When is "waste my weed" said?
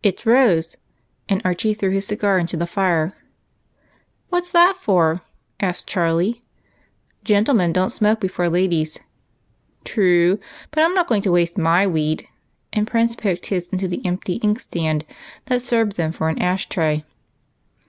11.32-12.28